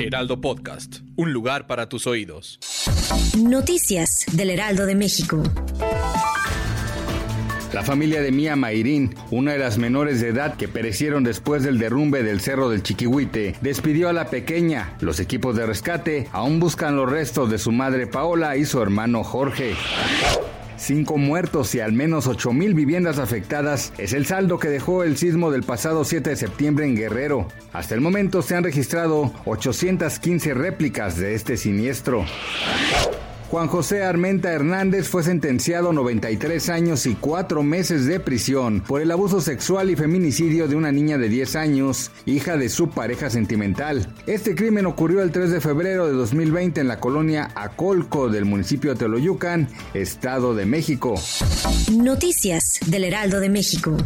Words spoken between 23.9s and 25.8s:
es el saldo que dejó el sismo del